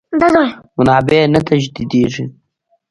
منابع 0.77 1.21
نه 1.33 1.39
تجدیدېږي. 1.49 2.25